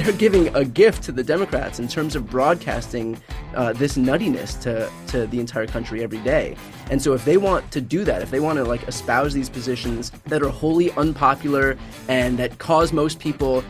[0.00, 3.20] they're giving a gift to the Democrats in terms of broadcasting
[3.54, 6.56] uh, this nuttiness to to the entire country every day.
[6.90, 9.50] And so, if they want to do that, if they want to like espouse these
[9.50, 11.76] positions that are wholly unpopular
[12.08, 13.62] and that cause most people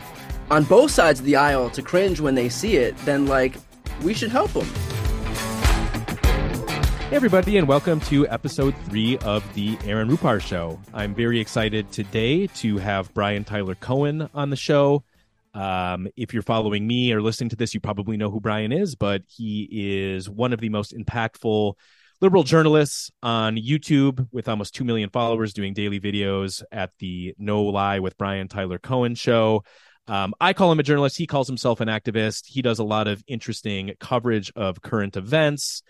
[0.51, 3.57] on both sides of the aisle to cringe when they see it, then like
[4.03, 4.67] we should help them.
[7.11, 10.79] Hey, everybody, and welcome to episode three of the Aaron Rupar Show.
[10.95, 15.03] I'm very excited today to have Brian Tyler Cohen on the show.
[15.55, 18.95] Um, if you're following me or listening to this, you probably know who Brian is,
[18.95, 21.75] but he is one of the most impactful
[22.21, 27.63] liberal journalists on YouTube with almost 2 million followers doing daily videos at the No
[27.63, 29.65] Lie with Brian Tyler Cohen show.
[30.07, 31.17] Um, I call him a journalist.
[31.17, 32.47] He calls himself an activist.
[32.47, 35.83] He does a lot of interesting coverage of current events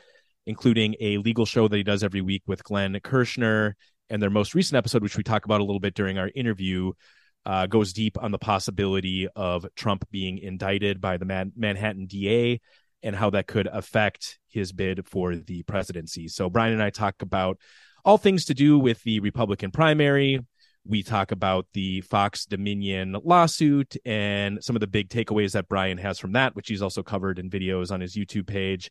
[0.46, 3.76] including a legal show that he does every week with Glenn Kirschner.
[4.08, 6.92] And their most recent episode, which we talk about a little bit during our interview,
[7.46, 12.60] uh, goes deep on the possibility of Trump being indicted by the Man- Manhattan DA
[13.02, 16.28] and how that could affect his bid for the presidency.
[16.28, 17.58] So, Brian and I talk about
[18.04, 20.40] all things to do with the Republican primary.
[20.86, 25.98] We talk about the Fox Dominion lawsuit and some of the big takeaways that Brian
[25.98, 28.90] has from that, which he's also covered in videos on his YouTube page.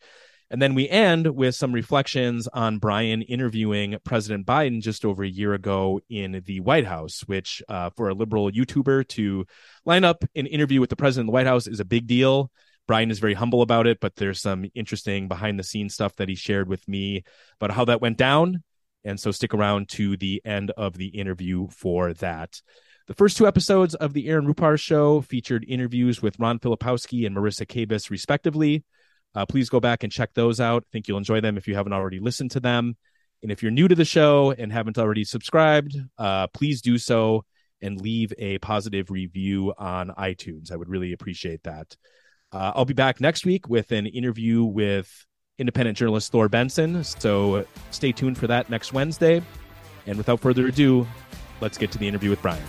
[0.51, 5.29] And then we end with some reflections on Brian interviewing President Biden just over a
[5.29, 9.45] year ago in the White House, which uh, for a liberal YouTuber to
[9.85, 12.51] line up an interview with the president of the White House is a big deal.
[12.87, 16.29] Brian is very humble about it, but there's some interesting behind the scenes stuff that
[16.29, 17.23] he shared with me
[17.61, 18.63] about how that went down.
[19.03, 22.59] And so stick around to the end of the interview for that.
[23.05, 27.35] The first two episodes of the Aaron Rupar show featured interviews with Ron Filipkowski and
[27.35, 28.83] Marisa Kabas, respectively.
[29.35, 30.83] Uh, please go back and check those out.
[30.87, 32.97] I think you'll enjoy them if you haven't already listened to them.
[33.41, 37.45] And if you're new to the show and haven't already subscribed, uh, please do so
[37.81, 40.71] and leave a positive review on iTunes.
[40.71, 41.95] I would really appreciate that.
[42.51, 45.25] Uh, I'll be back next week with an interview with
[45.59, 47.03] independent journalist Thor Benson.
[47.03, 49.41] So stay tuned for that next Wednesday.
[50.07, 51.07] And without further ado,
[51.61, 52.63] let's get to the interview with Brian.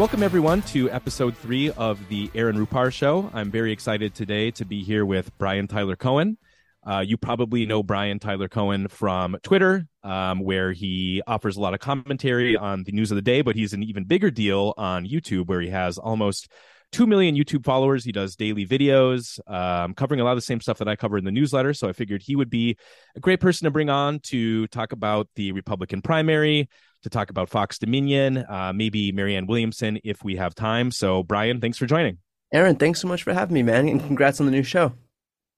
[0.00, 3.28] Welcome, everyone, to episode three of the Aaron Rupar Show.
[3.34, 6.38] I'm very excited today to be here with Brian Tyler Cohen.
[6.82, 11.74] Uh, you probably know Brian Tyler Cohen from Twitter, um, where he offers a lot
[11.74, 15.06] of commentary on the news of the day, but he's an even bigger deal on
[15.06, 16.50] YouTube, where he has almost
[16.92, 18.04] 2 million YouTube followers.
[18.04, 21.18] He does daily videos, um, covering a lot of the same stuff that I cover
[21.18, 21.72] in the newsletter.
[21.74, 22.76] So I figured he would be
[23.16, 26.68] a great person to bring on to talk about the Republican primary,
[27.02, 30.90] to talk about Fox Dominion, uh, maybe Marianne Williamson if we have time.
[30.90, 32.18] So, Brian, thanks for joining.
[32.52, 34.92] Aaron, thanks so much for having me, man, and congrats on the new show.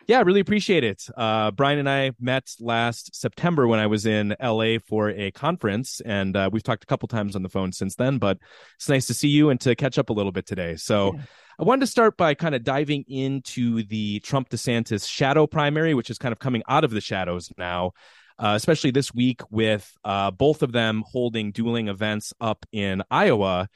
[0.06, 1.06] Yeah, really appreciate it.
[1.16, 6.00] Uh, Brian and I met last September when I was in LA for a conference,
[6.04, 8.18] and uh, we've talked a couple times on the phone since then.
[8.18, 8.38] But
[8.76, 10.76] it's nice to see you and to catch up a little bit today.
[10.76, 11.22] So, yeah.
[11.58, 16.10] I wanted to start by kind of diving into the Trump DeSantis shadow primary, which
[16.10, 17.92] is kind of coming out of the shadows now
[18.38, 23.68] uh, especially this week with uh, both of them holding dueling events up in Iowa.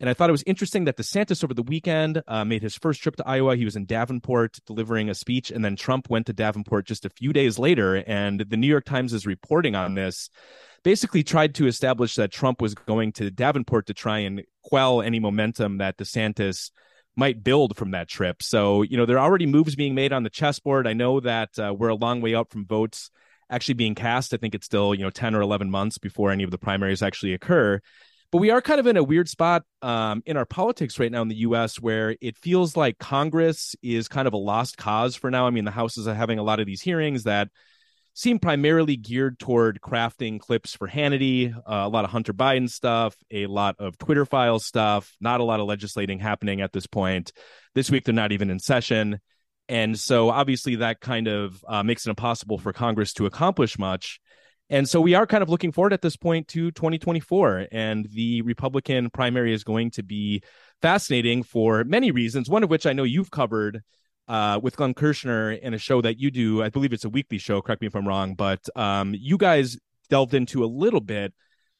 [0.00, 3.02] And I thought it was interesting that DeSantis over the weekend uh, made his first
[3.02, 3.56] trip to Iowa.
[3.56, 7.10] He was in Davenport delivering a speech, and then Trump went to Davenport just a
[7.10, 7.96] few days later.
[8.06, 10.28] And the New York Times is reporting on this.
[10.82, 15.20] Basically, tried to establish that Trump was going to Davenport to try and quell any
[15.20, 16.72] momentum that DeSantis
[17.14, 18.42] might build from that trip.
[18.42, 20.86] So, you know, there are already moves being made on the chessboard.
[20.86, 23.10] I know that uh, we're a long way out from votes
[23.50, 24.32] actually being cast.
[24.32, 27.02] I think it's still, you know, 10 or 11 months before any of the primaries
[27.02, 27.80] actually occur.
[28.32, 31.20] But we are kind of in a weird spot um, in our politics right now
[31.20, 35.30] in the US where it feels like Congress is kind of a lost cause for
[35.30, 35.46] now.
[35.46, 37.48] I mean, the House is having a lot of these hearings that
[38.14, 43.14] seem primarily geared toward crafting clips for Hannity, uh, a lot of Hunter Biden stuff,
[43.30, 47.32] a lot of Twitter file stuff, not a lot of legislating happening at this point.
[47.74, 49.20] This week, they're not even in session.
[49.68, 54.20] And so obviously that kind of uh, makes it impossible for Congress to accomplish much.
[54.72, 57.68] And so we are kind of looking forward at this point to 2024.
[57.70, 60.42] And the Republican primary is going to be
[60.80, 63.82] fascinating for many reasons, one of which I know you've covered
[64.28, 66.62] uh, with Glenn Kirschner in a show that you do.
[66.62, 69.76] I believe it's a weekly show, correct me if I'm wrong, but um, you guys
[70.08, 71.34] delved into a little bit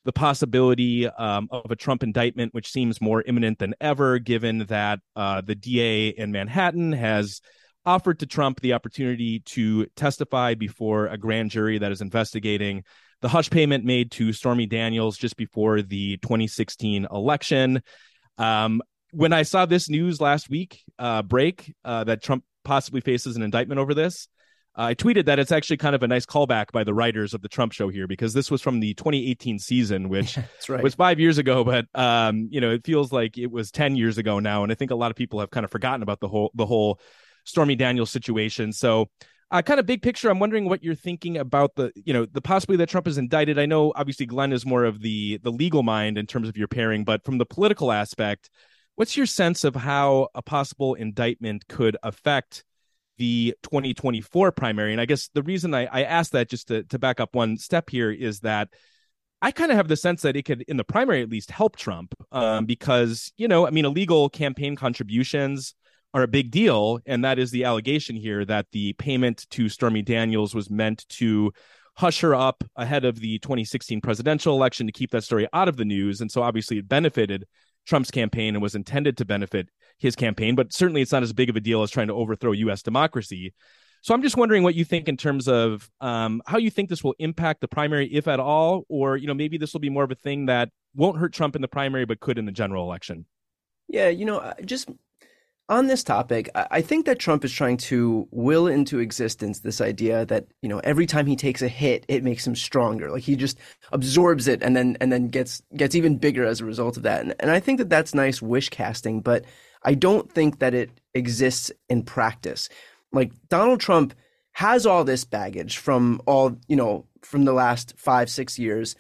[0.05, 5.01] the possibility um, of a Trump indictment, which seems more imminent than ever, given that
[5.17, 7.41] uh, the DA in Manhattan has
[7.85, 12.85] offered to Trump the opportunity to testify before a grand jury that is investigating
[13.21, 17.83] the hush payment made to Stormy Daniels just before the 2016 election.
[18.37, 18.83] Um,
[19.13, 23.43] when I saw this news last week uh, break uh, that Trump possibly faces an
[23.43, 24.27] indictment over this,
[24.75, 27.49] I tweeted that it's actually kind of a nice callback by the writers of the
[27.49, 30.39] Trump show here because this was from the 2018 season, which
[30.69, 30.83] right.
[30.83, 34.17] was five years ago, but um, you know, it feels like it was 10 years
[34.17, 34.63] ago now.
[34.63, 36.67] And I think a lot of people have kind of forgotten about the whole the
[36.67, 36.99] whole
[37.45, 38.73] Stormy Daniels situation.
[38.73, 39.09] So
[39.51, 42.41] uh, kind of big picture, I'm wondering what you're thinking about the, you know, the
[42.41, 43.59] possibility that Trump is indicted.
[43.59, 46.69] I know obviously Glenn is more of the the legal mind in terms of your
[46.69, 48.49] pairing, but from the political aspect,
[48.95, 52.65] what's your sense of how a possible indictment could affect
[53.19, 54.93] the 2024 primary.
[54.93, 57.57] And I guess the reason I, I asked that just to, to back up one
[57.57, 58.69] step here is that
[59.41, 61.77] I kind of have the sense that it could, in the primary at least, help
[61.77, 65.75] Trump um, because, you know, I mean, illegal campaign contributions
[66.15, 67.01] are a big deal.
[67.07, 71.53] And that is the allegation here that the payment to Stormy Daniels was meant to
[71.95, 75.77] hush her up ahead of the 2016 presidential election to keep that story out of
[75.77, 76.21] the news.
[76.21, 77.47] And so obviously it benefited
[77.87, 79.69] Trump's campaign and was intended to benefit
[79.99, 82.53] his campaign, but certainly it's not as big of a deal as trying to overthrow
[82.53, 82.83] U.S.
[82.83, 83.53] democracy.
[84.03, 87.05] So I'm just wondering what you think in terms of um, how you think this
[87.05, 90.03] will impact the primary, if at all, or you know maybe this will be more
[90.03, 92.85] of a thing that won't hurt Trump in the primary but could in the general
[92.85, 93.27] election.
[93.87, 94.89] Yeah, you know, just
[95.69, 100.27] on this topic, I think that Trump is trying to will into existence this idea
[100.27, 103.11] that you know every time he takes a hit, it makes him stronger.
[103.11, 103.59] Like he just
[103.93, 107.23] absorbs it and then and then gets gets even bigger as a result of that.
[107.23, 109.45] And, and I think that that's nice wish casting, but
[109.83, 112.69] I don't think that it exists in practice.
[113.13, 114.15] Like Donald Trump
[114.53, 118.97] has all this baggage from all you know from the last five six years,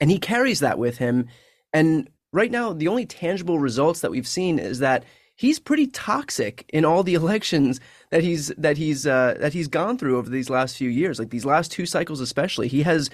[0.00, 1.26] and he carries that with him.
[1.72, 5.04] And right now, the only tangible results that we've seen is that
[5.38, 7.80] he's pretty toxic in all the elections
[8.10, 11.18] that he's that he's uh, that he's gone through over these last few years.
[11.18, 13.08] Like these last two cycles, especially, he has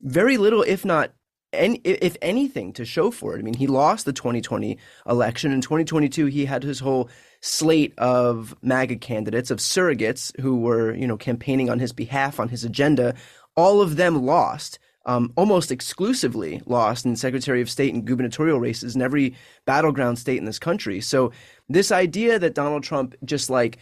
[0.00, 1.12] very little, if not
[1.52, 3.38] any, if anything, to show for it.
[3.38, 4.78] I mean, he lost the 2020
[5.08, 5.52] election.
[5.52, 7.08] In 2022, he had his whole
[7.40, 12.48] slate of MAGA candidates, of surrogates who were, you know, campaigning on his behalf, on
[12.48, 13.14] his agenda.
[13.56, 14.78] All of them lost
[15.08, 20.36] um, almost exclusively lost in Secretary of State and gubernatorial races in every battleground state
[20.36, 21.00] in this country.
[21.00, 21.32] So
[21.68, 23.78] this idea that Donald Trump just like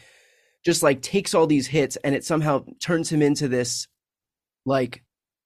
[0.64, 3.86] just like takes all these hits and it somehow turns him into this
[4.64, 5.02] like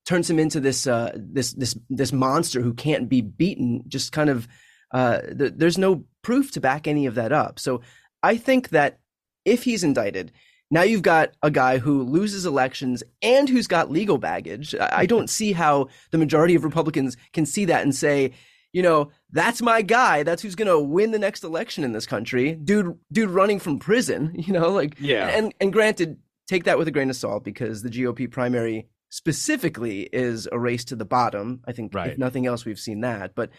[0.07, 4.31] turns him into this uh, this this this monster who can't be beaten just kind
[4.31, 4.49] of
[4.93, 7.59] uh, th- there's no proof to back any of that up.
[7.59, 7.83] So
[8.23, 8.99] I think that
[9.45, 10.33] if he's indicted,
[10.71, 14.75] now you've got a guy who loses elections and who's got legal baggage.
[14.79, 18.33] I don't see how the majority of Republicans can see that and say,
[18.73, 20.23] you know, that's my guy.
[20.23, 22.55] That's who's going to win the next election in this country.
[22.55, 25.29] Dude, dude running from prison, you know, like, yeah.
[25.29, 26.19] And, and granted,
[26.49, 30.85] take that with a grain of salt because the GOP primary specifically is a race
[30.87, 31.63] to the bottom.
[31.67, 32.11] I think, right.
[32.11, 33.35] if nothing else, we've seen that.
[33.35, 33.51] But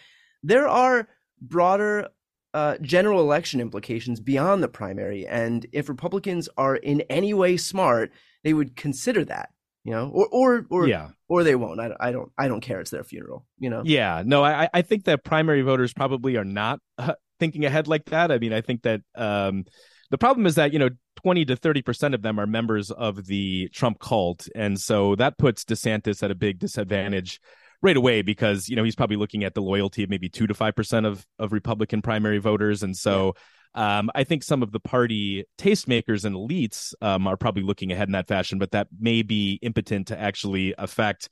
[0.42, 1.08] there are
[1.40, 2.08] broader
[2.54, 5.26] uh, general election implications beyond the primary.
[5.26, 8.12] And if Republicans are in any way smart,
[8.44, 9.50] they would consider that,
[9.84, 11.08] you know, or or or yeah.
[11.28, 11.80] or they won't.
[11.80, 12.80] I, I don't I don't care.
[12.80, 13.82] It's their funeral, you know.
[13.84, 18.06] Yeah, no, I I think that primary voters probably are not uh, thinking ahead like
[18.06, 18.30] that.
[18.30, 19.64] I mean, I think that um,
[20.10, 20.90] the problem is that you know
[21.22, 25.36] 20 to 30 percent of them are members of the Trump cult, and so that
[25.38, 27.40] puts DeSantis at a big disadvantage
[27.82, 30.54] right away because you know he's probably looking at the loyalty of maybe two to
[30.54, 33.34] five percent of of Republican primary voters, and so.
[33.74, 38.08] Um, I think some of the party tastemakers and elites um, are probably looking ahead
[38.08, 41.28] in that fashion, but that may be impotent to actually affect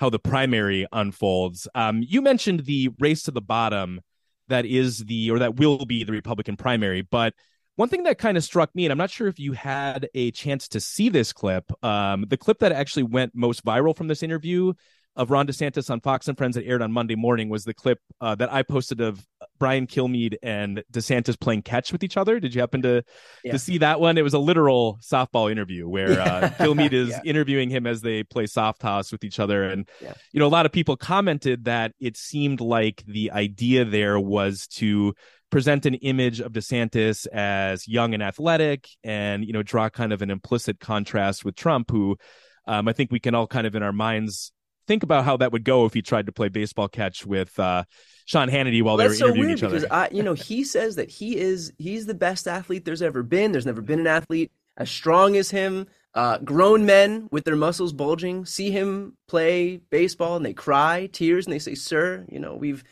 [0.00, 1.68] how the primary unfolds.
[1.74, 4.00] Um, you mentioned the race to the bottom
[4.48, 7.34] that is the or that will be the Republican primary, but
[7.76, 10.30] one thing that kind of struck me, and I'm not sure if you had a
[10.30, 14.22] chance to see this clip, um, the clip that actually went most viral from this
[14.22, 14.72] interview
[15.16, 17.98] of Ron DeSantis on Fox and Friends that aired on Monday morning was the clip
[18.20, 19.26] uh, that I posted of
[19.58, 22.38] Brian Kilmeade and DeSantis playing catch with each other.
[22.38, 23.02] Did you happen to
[23.42, 23.52] yeah.
[23.52, 24.18] to see that one?
[24.18, 27.20] It was a literal softball interview where uh, Kilmeade is yeah.
[27.24, 30.12] interviewing him as they play soft toss with each other, and yeah.
[30.32, 34.66] you know a lot of people commented that it seemed like the idea there was
[34.66, 35.14] to
[35.50, 40.20] present an image of DeSantis as young and athletic, and you know draw kind of
[40.20, 42.16] an implicit contrast with Trump, who
[42.66, 44.52] um, I think we can all kind of in our minds
[44.86, 47.84] think about how that would go if he tried to play baseball catch with uh,
[48.24, 49.74] Sean Hannity while That's they were interviewing so weird each other.
[49.80, 53.22] Because I, you know, he says that he is he's the best athlete there's ever
[53.22, 53.52] been.
[53.52, 55.86] There's never been an athlete as strong as him.
[56.14, 61.44] Uh, grown men with their muscles bulging see him play baseball and they cry tears
[61.46, 62.82] and they say, "Sir, you know we've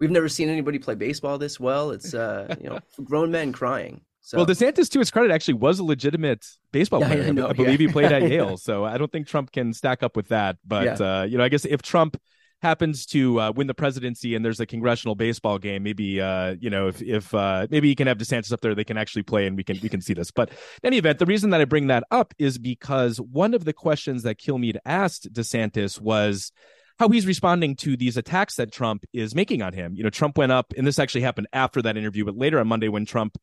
[0.00, 4.00] we've never seen anybody play baseball this well." It's uh, you know grown men crying.
[4.24, 4.38] So.
[4.38, 7.24] Well, DeSantis, to his credit, actually was a legitimate baseball yeah, player.
[7.24, 7.88] I, know, I believe yeah.
[7.88, 10.58] he played at Yale, so I don't think Trump can stack up with that.
[10.64, 11.20] But yeah.
[11.20, 12.16] uh, you know, I guess if Trump
[12.62, 16.70] happens to uh, win the presidency and there's a congressional baseball game, maybe uh, you
[16.70, 19.44] know if if uh, maybe you can have DeSantis up there, they can actually play
[19.44, 20.30] and we can we can see this.
[20.30, 23.64] But in any event, the reason that I bring that up is because one of
[23.64, 26.52] the questions that Kilmeade asked DeSantis was
[26.96, 29.94] how he's responding to these attacks that Trump is making on him.
[29.96, 32.68] You know, Trump went up, and this actually happened after that interview, but later on
[32.68, 33.36] Monday when Trump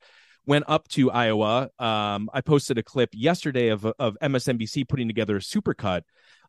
[0.49, 5.37] went up to Iowa, um, I posted a clip yesterday of of MSNBC putting together
[5.37, 6.01] a supercut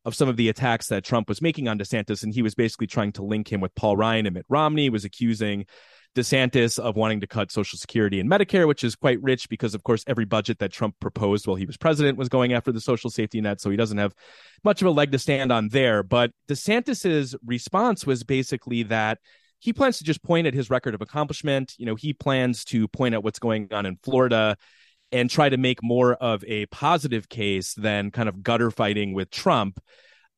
[0.07, 2.87] of some of the attacks that Trump was making on DeSantis, and he was basically
[2.87, 4.89] trying to link him with Paul Ryan and Mitt Romney.
[4.89, 5.67] Was accusing
[6.17, 9.85] DeSantis of wanting to cut Social Security and Medicare, which is quite rich because, of
[9.85, 13.11] course, every budget that Trump proposed while he was president was going after the social
[13.11, 13.61] safety net.
[13.61, 14.15] So he doesn't have
[14.65, 16.03] much of a leg to stand on there.
[16.03, 19.19] But DeSantis's response was basically that
[19.61, 21.75] he plans to just point at his record of accomplishment.
[21.79, 24.57] You know, he plans to point at what's going on in Florida
[25.13, 29.31] and try to make more of a positive case than kind of gutter fighting with
[29.31, 29.81] Trump.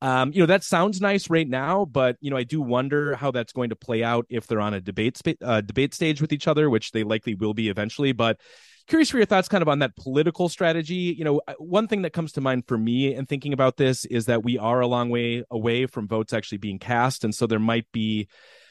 [0.01, 3.31] Um, you know that sounds nice right now, but you know I do wonder how
[3.31, 6.33] that's going to play out if they're on a debate sp- uh, debate stage with
[6.33, 8.11] each other, which they likely will be eventually.
[8.11, 8.41] But
[8.89, 11.15] curious for your thoughts, kind of on that political strategy.
[11.17, 14.27] You know, one thing that comes to mind for me in thinking about this is
[14.27, 17.61] that we are a long way away from votes actually being cast, and so there
[17.61, 18.27] might be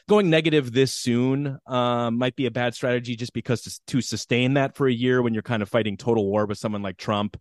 [0.08, 4.54] going negative this soon um, might be a bad strategy just because to, to sustain
[4.54, 7.36] that for a year when you're kind of fighting total war with someone like Trump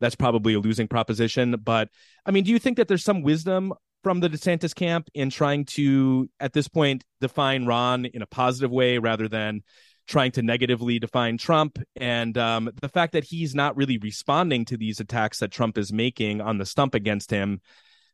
[0.00, 1.56] that's probably a losing proposition.
[1.62, 1.88] But
[2.24, 5.64] I mean, do you think that there's some wisdom from the DeSantis camp in trying
[5.64, 9.62] to, at this point, define Ron in a positive way rather than
[10.06, 11.78] trying to negatively define Trump?
[11.96, 15.92] And um, the fact that he's not really responding to these attacks that Trump is
[15.92, 17.60] making on the stump against him.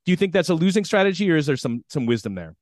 [0.05, 2.57] Do you think that's a losing strategy, or is there some some wisdom there?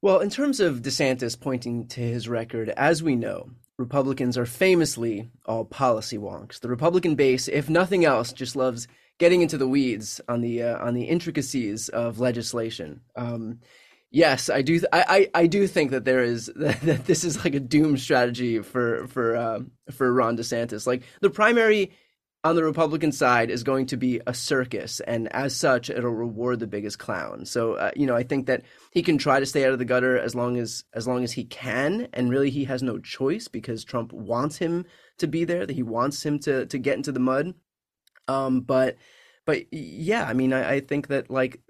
[0.00, 5.28] Well, in terms of DeSantis pointing to his record, as we know, Republicans are famously
[5.44, 6.60] all policy wonks.
[6.60, 8.86] The Republican base, if nothing else, just loves
[9.18, 13.00] getting into the weeds on the uh, on the intricacies of legislation.
[13.16, 13.58] Um,
[14.10, 14.78] yes, I do.
[14.78, 17.60] Th- I, I, I do think that there is that, that this is like a
[17.60, 20.86] doom strategy for for uh, for Ron DeSantis.
[20.86, 21.90] Like the primary
[22.44, 26.60] on the Republican side is going to be a circus, and as such, it'll reward
[26.60, 27.44] the biggest clown.
[27.44, 29.84] So, uh, you know, I think that he can try to stay out of the
[29.84, 33.48] gutter as long as as long as he can, and really he has no choice
[33.48, 34.86] because Trump wants him
[35.18, 35.66] to be there.
[35.66, 37.54] That he wants him to to get into the mud.
[38.28, 38.96] Um, but
[39.44, 41.60] but yeah, I mean, I, I think that like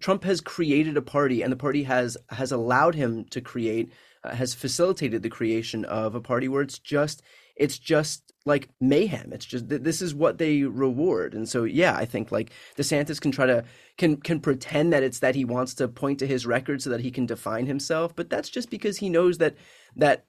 [0.00, 3.92] Trump has created a party, and the party has has allowed him to create,
[4.24, 7.22] uh, has facilitated the creation of a party where it's just
[7.56, 9.32] it's just like mayhem.
[9.32, 13.32] It's just this is what they reward, and so yeah, I think like DeSantis can
[13.32, 13.64] try to
[13.96, 17.00] can can pretend that it's that he wants to point to his record so that
[17.00, 19.54] he can define himself, but that's just because he knows that
[19.96, 20.24] that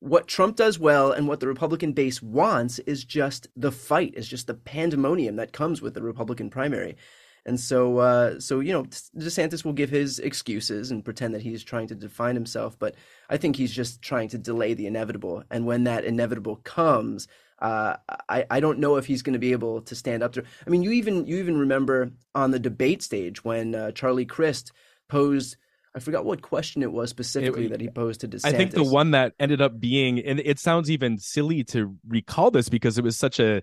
[0.00, 4.28] what Trump does well and what the Republican base wants is just the fight, is
[4.28, 6.96] just the pandemonium that comes with the Republican primary.
[7.44, 11.64] And so, uh, so you know, DeSantis will give his excuses and pretend that he's
[11.64, 12.94] trying to define himself, but
[13.30, 15.42] I think he's just trying to delay the inevitable.
[15.50, 17.26] And when that inevitable comes,
[17.60, 17.96] uh,
[18.28, 20.44] I I don't know if he's going to be able to stand up to.
[20.66, 24.72] I mean, you even you even remember on the debate stage when uh, Charlie Crist
[25.08, 25.56] posed.
[25.94, 28.44] I forgot what question it was specifically it, that he posed to DeSantis.
[28.44, 32.50] I think the one that ended up being, and it sounds even silly to recall
[32.50, 33.62] this because it was such a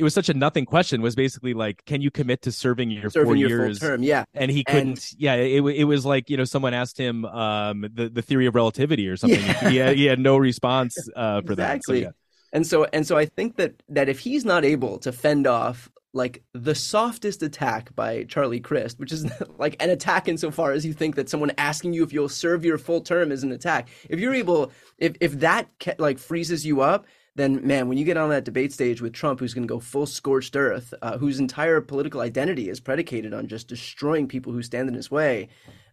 [0.00, 3.10] it was such a nothing question was basically like can you commit to serving your
[3.10, 6.06] serving four your years full term yeah and he couldn't and, yeah it, it was
[6.06, 9.68] like you know someone asked him um the, the theory of relativity or something yeah.
[9.68, 12.00] he, had, he had no response uh for exactly.
[12.00, 12.10] that so, yeah.
[12.52, 15.90] And so and so i think that that if he's not able to fend off
[16.12, 20.92] like the softest attack by Charlie Crist, which is like an attack insofar as you
[20.92, 23.88] think that someone asking you if you'll serve your full term is an attack.
[24.08, 28.16] If you're able, if if that like freezes you up, then man, when you get
[28.16, 31.38] on that debate stage with Trump, who's going to go full scorched earth, uh, whose
[31.38, 35.48] entire political identity is predicated on just destroying people who stand in his way,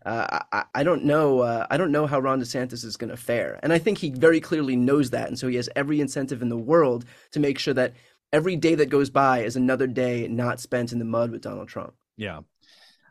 [0.07, 1.39] uh, I, I, don't know.
[1.39, 4.09] Uh, I don't know how Ron DeSantis is going to fare, and I think he
[4.09, 7.59] very clearly knows that, and so he has every incentive in the world to make
[7.59, 7.93] sure that
[8.31, 11.67] every day that goes by is another day not spent in the mud with Donald
[11.67, 11.93] Trump.
[12.15, 12.41] Yeah,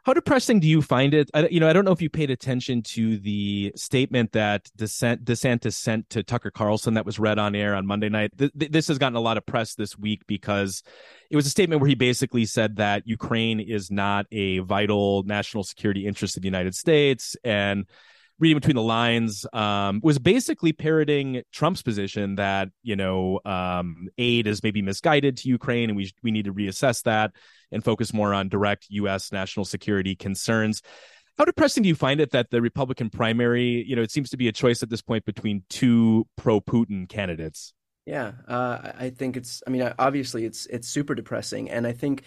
[0.07, 1.29] how depressing do you find it?
[1.35, 5.73] I, you know, I don't know if you paid attention to the statement that DeSantis
[5.75, 8.31] sent to Tucker Carlson that was read on air on Monday night.
[8.39, 10.85] Th- this has gotten a lot of press this week because
[11.29, 15.65] it was a statement where he basically said that Ukraine is not a vital national
[15.65, 17.85] security interest of the United States and
[18.39, 24.47] reading between the lines um, was basically parroting Trump's position that you know um, aid
[24.47, 27.33] is maybe misguided to Ukraine and we we need to reassess that
[27.73, 29.33] and focus more on direct U.S.
[29.33, 30.83] national security concerns.
[31.39, 34.39] How depressing do you find it that the Republican primary, you know, it seems to
[34.39, 37.75] be a choice at this point between two pro-Putin candidates?
[38.07, 39.63] Yeah, uh, I think it's.
[39.67, 42.23] I mean, obviously, it's it's super depressing, and I think,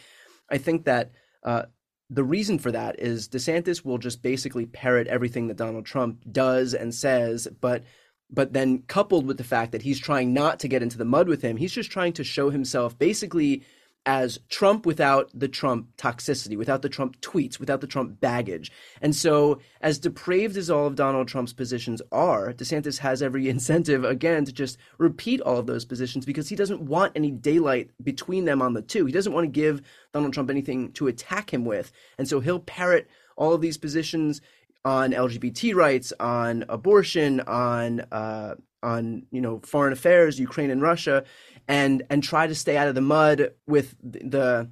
[0.50, 1.63] I think that uh,
[2.10, 6.74] the reason for that is DeSantis will just basically parrot everything that Donald Trump does
[6.74, 7.84] and says, but
[8.32, 11.28] but then coupled with the fact that he's trying not to get into the mud
[11.28, 13.63] with him, he's just trying to show himself basically
[14.06, 18.72] as Trump without the Trump toxicity, without the Trump tweets, without the Trump baggage.
[19.01, 24.03] And so, as depraved as all of Donald Trump's positions are, DeSantis has every incentive,
[24.03, 28.46] again, to just repeat all of those positions because he doesn't want any daylight between
[28.46, 29.06] them on the two.
[29.06, 29.82] He doesn't want to give
[30.13, 31.91] Donald Trump anything to attack him with.
[32.18, 34.41] And so, he'll parrot all of these positions
[34.86, 41.24] on LGBT rights, on abortion, on uh, on you know foreign affairs, Ukraine and Russia,
[41.67, 44.69] and and try to stay out of the mud with the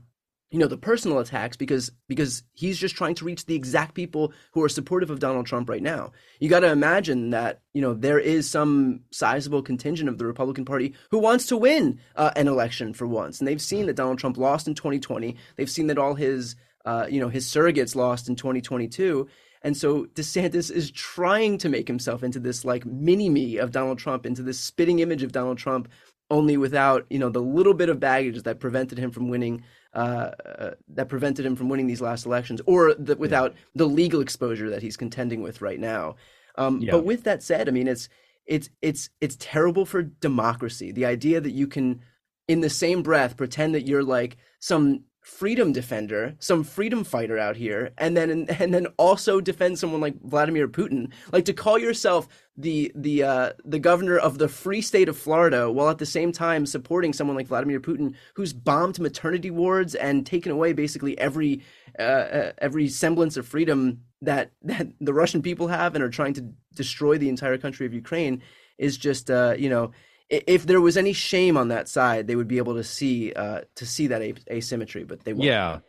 [0.49, 4.31] you know the personal attacks because because he's just trying to reach the exact people
[4.53, 6.11] who are supportive of Donald Trump right now.
[6.39, 10.63] You got to imagine that you know there is some sizable contingent of the Republican
[10.63, 14.19] Party who wants to win uh, an election for once, and they've seen that Donald
[14.19, 15.35] Trump lost in 2020.
[15.57, 19.27] They've seen that all his uh, you know his surrogates lost in 2022,
[19.67, 23.99] and so DeSantis is trying to make himself into this like mini me of Donald
[23.99, 25.89] Trump, into this spitting image of Donald Trump,
[26.31, 29.61] only without you know the little bit of baggage that prevented him from winning.
[29.93, 33.59] Uh, uh, that prevented him from winning these last elections, or the, without yeah.
[33.75, 36.15] the legal exposure that he's contending with right now.
[36.55, 36.91] Um, yeah.
[36.91, 38.07] But with that said, I mean it's
[38.45, 40.93] it's it's it's terrible for democracy.
[40.93, 41.99] The idea that you can,
[42.47, 47.57] in the same breath, pretend that you're like some freedom defender, some freedom fighter out
[47.57, 51.11] here, and then and then also defend someone like Vladimir Putin.
[51.31, 55.69] Like to call yourself the the uh, the governor of the free state of Florida,
[55.69, 60.25] while at the same time supporting someone like Vladimir Putin, who's bombed maternity wards and
[60.25, 61.61] taken away basically every
[61.99, 66.33] uh, uh, every semblance of freedom that that the Russian people have, and are trying
[66.35, 68.41] to destroy the entire country of Ukraine,
[68.77, 69.91] is just uh, you know
[70.29, 73.61] if there was any shame on that side, they would be able to see uh,
[73.75, 75.45] to see that asymmetry, but they won't.
[75.45, 75.79] Yeah,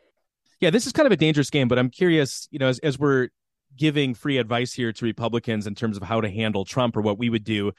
[0.60, 0.70] yeah.
[0.70, 2.48] This is kind of a dangerous game, but I'm curious.
[2.50, 3.28] You know, as, as we're
[3.76, 7.18] giving free advice here to Republicans in terms of how to handle Trump or what
[7.18, 7.72] we would do.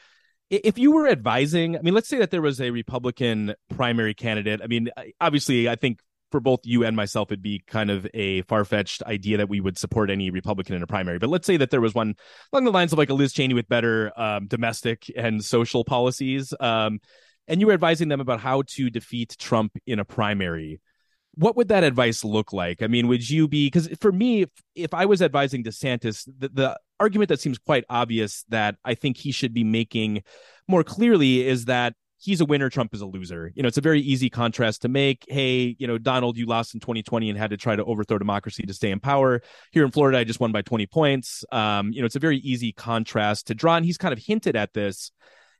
[0.49, 4.61] If you were advising, I mean, let's say that there was a Republican primary candidate.
[4.63, 4.89] I mean,
[5.21, 5.99] obviously, I think
[6.31, 9.59] for both you and myself, it'd be kind of a far fetched idea that we
[9.59, 11.19] would support any Republican in a primary.
[11.19, 12.15] But let's say that there was one
[12.53, 16.53] along the lines of like a Liz Cheney with better um, domestic and social policies,
[16.59, 16.99] um,
[17.47, 20.81] and you were advising them about how to defeat Trump in a primary.
[21.35, 22.81] What would that advice look like?
[22.81, 26.49] I mean, would you be because for me, if, if I was advising DeSantis, the,
[26.49, 30.23] the argument that seems quite obvious that I think he should be making
[30.67, 33.51] more clearly is that he's a winner, Trump is a loser.
[33.55, 35.25] You know, it's a very easy contrast to make.
[35.27, 38.63] Hey, you know, Donald, you lost in 2020 and had to try to overthrow democracy
[38.63, 39.41] to stay in power.
[39.71, 41.45] Here in Florida, I just won by 20 points.
[41.51, 43.77] Um, you know, it's a very easy contrast to draw.
[43.77, 45.11] And he's kind of hinted at this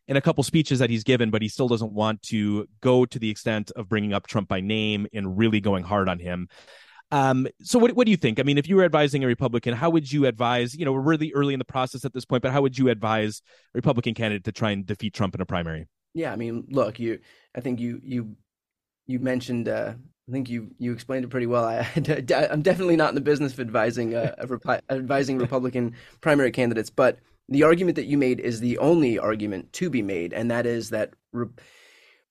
[0.07, 3.19] in a couple speeches that he's given, but he still doesn't want to go to
[3.19, 6.49] the extent of bringing up Trump by name and really going hard on him.
[7.11, 8.39] Um, so what what do you think?
[8.39, 10.99] I mean, if you were advising a Republican, how would you advise, you know, we're
[10.99, 13.41] really early in the process at this point, but how would you advise
[13.73, 15.87] a Republican candidate to try and defeat Trump in a primary?
[16.13, 17.19] Yeah, I mean, look, you.
[17.55, 18.35] I think you you
[19.07, 19.67] you mentioned.
[19.67, 19.93] Uh,
[20.27, 21.65] I think you you explained it pretty well.
[21.65, 21.87] I,
[22.51, 24.35] I'm definitely not in the business of advising uh,
[24.89, 29.89] advising Republican primary candidates, but the argument that you made is the only argument to
[29.89, 31.47] be made, and that is that re-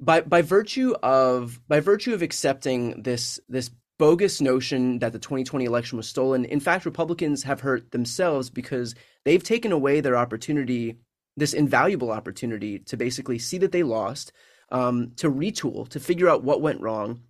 [0.01, 5.65] by by virtue of by virtue of accepting this this bogus notion that the 2020
[5.65, 10.99] election was stolen, in fact, Republicans have hurt themselves because they've taken away their opportunity
[11.39, 14.33] this invaluable opportunity to basically see that they lost,
[14.71, 17.23] um, to retool, to figure out what went wrong,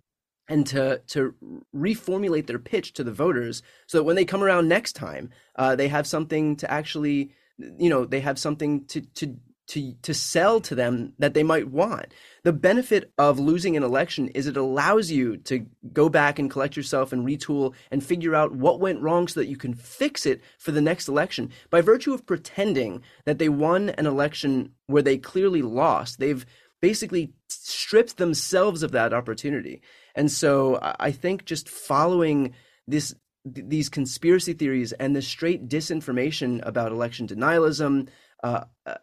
[0.47, 1.35] and to to
[1.75, 5.75] reformulate their pitch to the voters so that when they come around next time, uh,
[5.75, 9.37] they have something to actually, you know, they have something to to
[9.69, 12.13] to to sell to them that they might want.
[12.43, 16.75] The benefit of losing an election is it allows you to go back and collect
[16.75, 20.41] yourself and retool and figure out what went wrong so that you can fix it
[20.57, 21.51] for the next election.
[21.69, 26.45] By virtue of pretending that they won an election where they clearly lost, they've
[26.81, 29.81] basically stripped themselves of that opportunity.
[30.15, 32.53] And so I think just following
[32.87, 33.13] this
[33.45, 38.09] these conspiracy theories and the straight disinformation about election denialism
[38.43, 38.95] uh, uh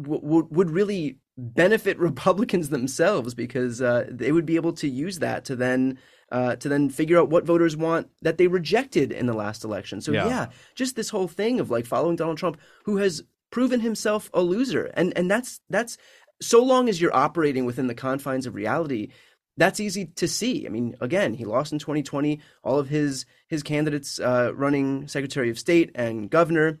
[0.00, 5.44] w- would really benefit Republicans themselves because uh, they would be able to use that
[5.46, 5.98] to then
[6.32, 10.00] uh, to then figure out what voters want that they rejected in the last election.
[10.00, 10.26] So yeah.
[10.26, 14.40] yeah, just this whole thing of like following Donald Trump, who has proven himself a
[14.40, 15.96] loser, and and that's that's
[16.40, 19.08] so long as you're operating within the confines of reality.
[19.56, 20.66] That's easy to see.
[20.66, 22.40] I mean, again, he lost in 2020.
[22.64, 26.80] All of his his candidates uh, running Secretary of State and governor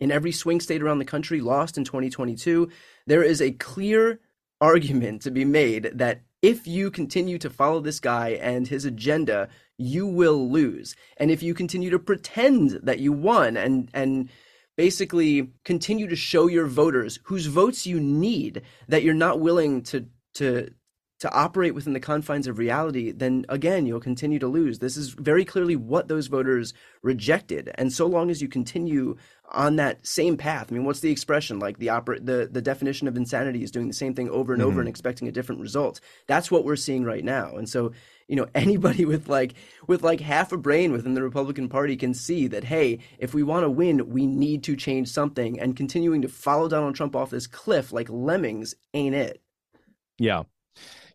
[0.00, 2.68] in every swing state around the country lost in 2022,
[3.06, 4.20] there is a clear
[4.60, 9.48] argument to be made that if you continue to follow this guy and his agenda,
[9.76, 10.94] you will lose.
[11.16, 14.28] And if you continue to pretend that you won and and
[14.76, 20.06] basically continue to show your voters whose votes you need that you're not willing to
[20.34, 20.70] to
[21.20, 24.78] to operate within the confines of reality, then again, you'll continue to lose.
[24.78, 27.70] This is very clearly what those voters rejected.
[27.74, 29.16] And so long as you continue
[29.50, 31.58] on that same path, I mean, what's the expression?
[31.58, 34.62] Like the opera, the, the definition of insanity is doing the same thing over and
[34.62, 34.70] mm-hmm.
[34.70, 36.00] over and expecting a different result.
[36.28, 37.56] That's what we're seeing right now.
[37.56, 37.90] And so,
[38.28, 39.54] you know, anybody with like,
[39.88, 43.42] with like half a brain within the Republican Party can see that, hey, if we
[43.42, 45.58] want to win, we need to change something.
[45.58, 49.42] And continuing to follow Donald Trump off this cliff like lemmings ain't it.
[50.16, 50.44] Yeah.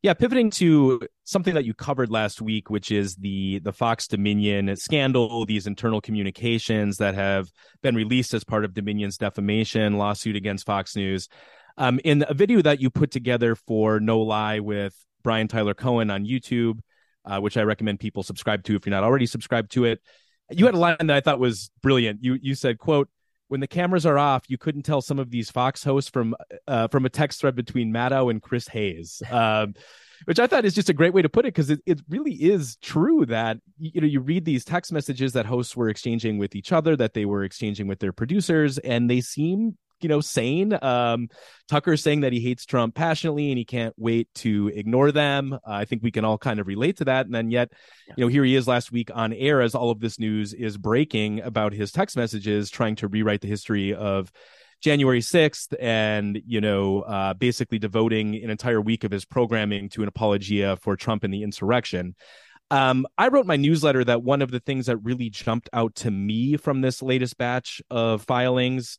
[0.03, 4.75] Yeah, pivoting to something that you covered last week, which is the the Fox Dominion
[4.75, 7.49] scandal, these internal communications that have
[7.81, 11.29] been released as part of Dominion's defamation lawsuit against Fox News.
[11.77, 16.11] Um, in a video that you put together for No Lie with Brian Tyler Cohen
[16.11, 16.79] on YouTube,
[17.23, 20.01] uh, which I recommend people subscribe to if you're not already subscribed to it,
[20.51, 22.21] you had a line that I thought was brilliant.
[22.21, 23.07] You you said, "quote."
[23.47, 26.35] When the cameras are off, you couldn't tell some of these Fox hosts from
[26.67, 29.73] uh, from a text thread between Maddow and Chris Hayes, um,
[30.25, 32.33] which I thought is just a great way to put it because it, it really
[32.33, 36.55] is true that you know you read these text messages that hosts were exchanging with
[36.55, 40.77] each other, that they were exchanging with their producers, and they seem you know sane
[40.81, 41.27] um
[41.67, 45.57] tucker saying that he hates trump passionately and he can't wait to ignore them uh,
[45.65, 47.69] i think we can all kind of relate to that and then yet
[48.07, 48.13] yeah.
[48.17, 50.77] you know here he is last week on air as all of this news is
[50.77, 54.31] breaking about his text messages trying to rewrite the history of
[54.81, 60.01] January 6th and, you know, uh, basically devoting an entire week of his programming to
[60.01, 62.15] an apologia for Trump and the insurrection.
[62.73, 66.11] Um, I wrote my newsletter that one of the things that really jumped out to
[66.11, 68.97] me from this latest batch of filings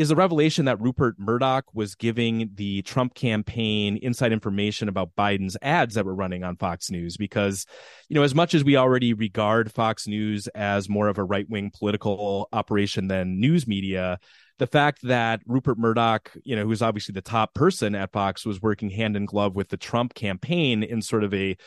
[0.00, 5.58] is the revelation that Rupert Murdoch was giving the Trump campaign inside information about Biden's
[5.60, 7.18] ads that were running on Fox News.
[7.18, 7.66] Because,
[8.08, 11.44] you know, as much as we already regard Fox News as more of a right
[11.50, 14.18] wing political operation than news media,
[14.58, 18.62] the fact that Rupert Murdoch, you know, who's obviously the top person at Fox, was
[18.62, 21.58] working hand in glove with the Trump campaign in sort of a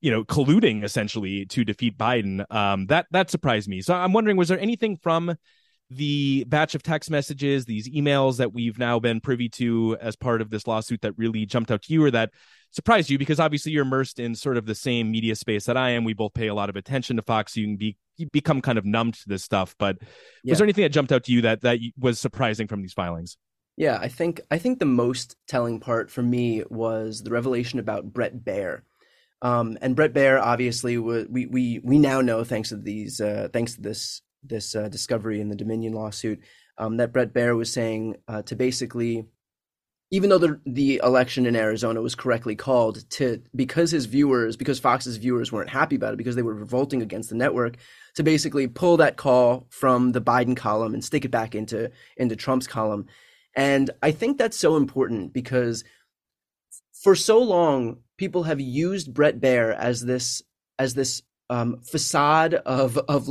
[0.00, 4.36] you know colluding essentially to defeat Biden um that that surprised me so i'm wondering
[4.36, 5.36] was there anything from
[5.90, 10.42] the batch of text messages, these emails that we've now been privy to as part
[10.42, 12.30] of this lawsuit that really jumped out to you or that
[12.72, 13.18] surprised you?
[13.18, 16.04] Because obviously you're immersed in sort of the same media space that I am.
[16.04, 17.56] We both pay a lot of attention to Fox.
[17.56, 19.74] You can be you become kind of numbed to this stuff.
[19.78, 19.98] But
[20.44, 20.52] yeah.
[20.52, 23.36] was there anything that jumped out to you that that was surprising from these filings?
[23.76, 28.12] Yeah, I think I think the most telling part for me was the revelation about
[28.12, 28.82] Bret Baier.
[29.40, 33.76] Um, and Bret Baier obviously, we we we now know thanks to these uh, thanks
[33.76, 36.40] to this this uh, discovery in the Dominion lawsuit
[36.78, 39.26] um, that Bret Baier was saying uh, to basically,
[40.10, 44.78] even though the the election in Arizona was correctly called, to because his viewers, because
[44.78, 47.76] Fox's viewers weren't happy about it, because they were revolting against the network,
[48.14, 52.36] to basically pull that call from the Biden column and stick it back into into
[52.36, 53.06] Trump's column,
[53.56, 55.84] and I think that's so important because
[57.02, 60.42] for so long people have used Bret Baier as this
[60.78, 63.28] as this um, facade of of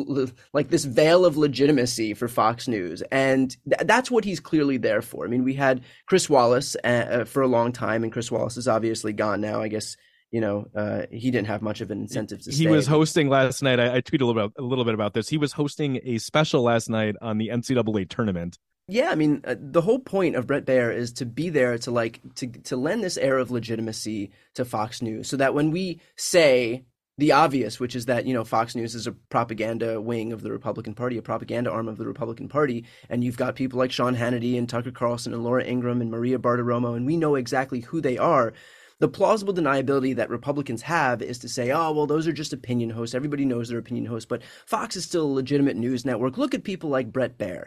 [0.53, 5.01] like this veil of legitimacy for Fox News, and th- that's what he's clearly there
[5.01, 5.25] for.
[5.25, 8.58] I mean, we had Chris Wallace uh, uh, for a long time, and Chris Wallace
[8.58, 9.62] is obviously gone now.
[9.62, 9.95] I guess
[10.32, 12.49] you know uh, he didn't have much of an incentive to.
[12.49, 12.67] He stay.
[12.67, 13.80] was hosting last night.
[13.80, 15.30] I, I tweeted a little, bit, a little bit about this.
[15.30, 18.58] He was hosting a special last night on the NCAA tournament.
[18.89, 21.91] Yeah, I mean, uh, the whole point of Bret Baier is to be there to
[21.91, 26.01] like to to lend this air of legitimacy to Fox News, so that when we
[26.15, 26.86] say
[27.17, 30.51] the obvious, which is that you know Fox News is a propaganda wing of the
[30.51, 34.15] Republican Party, a propaganda arm of the Republican Party, and you've got people like Sean
[34.15, 38.01] Hannity and Tucker Carlson and Laura Ingraham and Maria Bartiromo, and we know exactly who
[38.01, 38.53] they are.
[38.99, 42.89] The plausible deniability that Republicans have is to say, oh, well, those are just opinion
[42.89, 43.13] hosts.
[43.13, 46.36] Everybody knows they're opinion hosts, but Fox is still a legitimate news network.
[46.36, 47.65] Look at people like Bret Baier.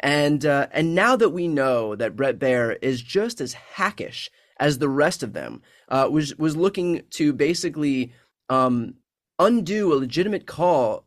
[0.00, 4.78] And, uh, and now that we know that Bret Baier is just as hackish as
[4.78, 8.12] the rest of them, uh, was, was looking to basically
[8.48, 8.94] um,
[9.38, 11.06] undo a legitimate call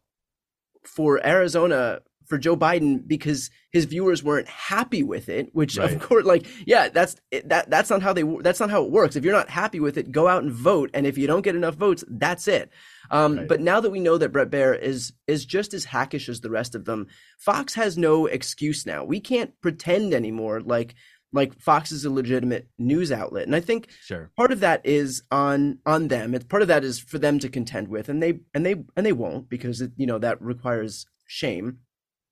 [0.83, 5.49] for Arizona for Joe Biden because his viewers weren't happy with it.
[5.53, 5.93] Which, right.
[5.93, 7.69] of course, like, yeah, that's that.
[7.69, 8.23] That's not how they.
[8.41, 9.15] That's not how it works.
[9.15, 10.89] If you're not happy with it, go out and vote.
[10.93, 12.71] And if you don't get enough votes, that's it.
[13.11, 13.47] Um, right.
[13.47, 16.49] But now that we know that Bret Baier is is just as hackish as the
[16.49, 19.03] rest of them, Fox has no excuse now.
[19.03, 20.95] We can't pretend anymore like
[21.33, 24.31] like Fox is a legitimate news outlet, and I think sure.
[24.37, 26.33] part of that is on on them.
[26.33, 29.05] It's part of that is for them to contend with, and they and they and
[29.05, 31.79] they won't because it, you know that requires shame.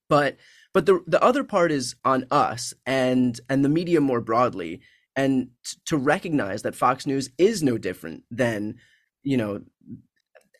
[0.09, 0.37] But
[0.73, 4.81] but the the other part is on us and and the media more broadly
[5.15, 8.75] and t- to recognize that Fox News is no different than
[9.21, 9.61] you know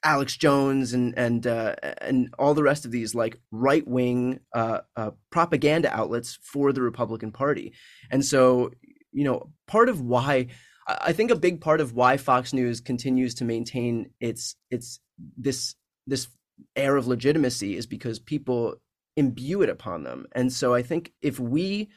[0.04, 4.80] Alex Jones and and uh, and all the rest of these like right wing uh,
[4.96, 7.74] uh, propaganda outlets for the Republican Party,
[8.12, 8.72] and so
[9.12, 10.48] you know part of why
[10.88, 15.00] I think a big part of why Fox News continues to maintain its its
[15.38, 16.28] this this
[16.76, 18.76] air of legitimacy is because people
[19.16, 21.90] imbue it upon them, and so I think if we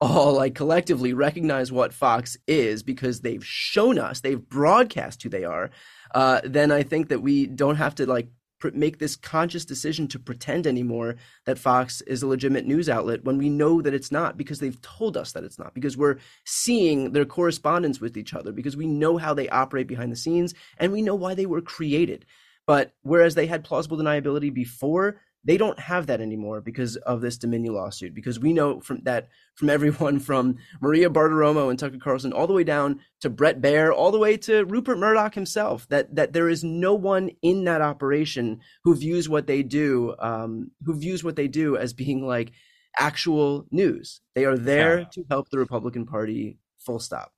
[0.00, 5.44] all like collectively recognize what Fox is because they've shown us, they've broadcast who they
[5.44, 5.70] are,
[6.14, 8.28] uh, then I think that we don't have to like
[8.60, 13.24] pr- make this conscious decision to pretend anymore that Fox is a legitimate news outlet
[13.24, 16.18] when we know that it's not because they've told us that it's not because we're
[16.44, 20.54] seeing their correspondence with each other because we know how they operate behind the scenes
[20.78, 22.24] and we know why they were created.
[22.66, 27.36] But whereas they had plausible deniability before, they don't have that anymore because of this
[27.38, 28.14] Dominion lawsuit.
[28.14, 32.52] Because we know from that from everyone from Maria Bartiromo and Tucker Carlson all the
[32.52, 36.48] way down to Bret Baier, all the way to Rupert Murdoch himself, that that there
[36.48, 41.36] is no one in that operation who views what they do, um, who views what
[41.36, 42.52] they do as being like
[42.98, 44.20] actual news.
[44.34, 45.04] They are there yeah.
[45.12, 46.58] to help the Republican Party.
[46.78, 47.33] Full stop.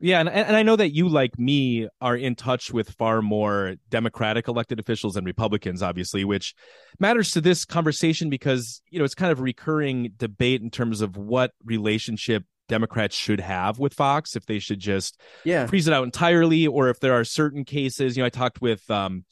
[0.00, 3.74] Yeah, and and I know that you, like me, are in touch with far more
[3.90, 6.54] Democratic elected officials and Republicans, obviously, which
[6.98, 11.02] matters to this conversation because you know it's kind of a recurring debate in terms
[11.02, 15.66] of what relationship Democrats should have with Fox, if they should just yeah.
[15.66, 18.16] freeze it out entirely, or if there are certain cases.
[18.16, 19.26] You know, I talked with um,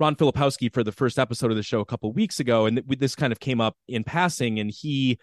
[0.00, 2.98] Ron Filipkowski for the first episode of the show a couple weeks ago, and th-
[2.98, 5.18] this kind of came up in passing, and he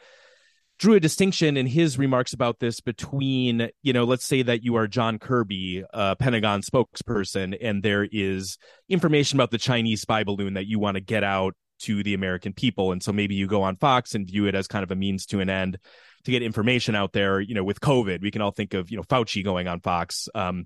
[0.81, 4.75] drew a distinction in his remarks about this between, you know, let's say that you
[4.75, 8.57] are John Kirby, a Pentagon spokesperson, and there is
[8.89, 12.53] information about the Chinese spy balloon that you want to get out to the American
[12.53, 12.91] people.
[12.91, 15.27] And so maybe you go on Fox and view it as kind of a means
[15.27, 15.77] to an end
[16.23, 18.23] to get information out there, you know, with COVID.
[18.23, 20.29] We can all think of, you know, Fauci going on Fox.
[20.33, 20.65] Um,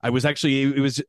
[0.00, 1.02] I was actually, it was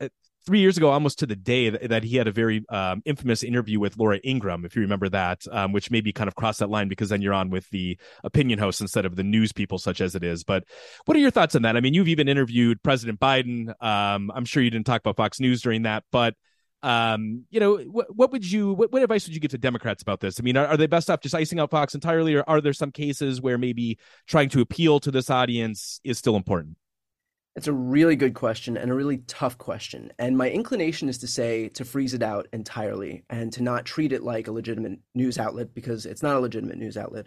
[0.46, 3.44] three years ago, almost to the day, that, that he had a very um, infamous
[3.44, 6.70] interview with Laura Ingraham, if you remember that, um, which maybe kind of crossed that
[6.70, 10.02] line because then you're on with the opinion hosts instead of the news people, such
[10.02, 10.44] as it is.
[10.44, 10.64] But
[11.06, 11.78] what are your thoughts on that?
[11.78, 13.70] I mean, you've even interviewed President Biden.
[13.84, 16.36] Um, I'm sure you didn't talk about Fox News during that, but
[16.84, 20.02] um, you know, what, what would you, what, what, advice would you give to Democrats
[20.02, 20.40] about this?
[20.40, 22.74] I mean, are, are they best off just icing out Fox entirely, or are there
[22.74, 26.78] some cases where maybe trying to appeal to this audience is still important?
[27.56, 30.14] It's a really good question and a really tough question.
[30.18, 34.14] And my inclination is to say to freeze it out entirely and to not treat
[34.14, 37.26] it like a legitimate news outlet because it's not a legitimate news outlet.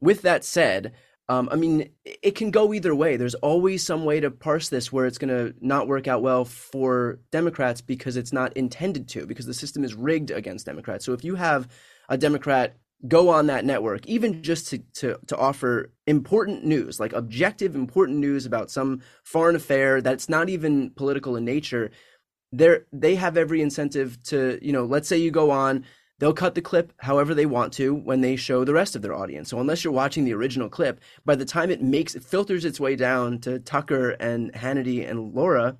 [0.00, 0.92] With that said,
[1.28, 3.16] um, I mean, it can go either way.
[3.16, 6.44] There's always some way to parse this where it's going to not work out well
[6.44, 11.04] for Democrats because it's not intended to, because the system is rigged against Democrats.
[11.04, 11.68] So if you have
[12.08, 17.12] a Democrat go on that network, even just to, to, to offer important news, like
[17.12, 21.90] objective, important news about some foreign affair that's not even political in nature,
[22.52, 25.84] they're, they have every incentive to, you know, let's say you go on,
[26.18, 29.14] they'll cut the clip however they want to when they show the rest of their
[29.14, 29.50] audience.
[29.50, 32.80] So unless you're watching the original clip, by the time it makes, it filters its
[32.80, 35.76] way down to Tucker and Hannity and Laura,